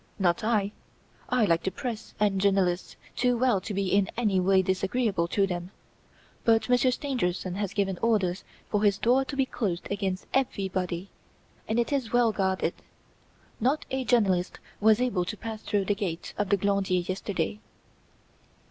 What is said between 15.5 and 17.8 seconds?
through the gate of the Glandier yesterday."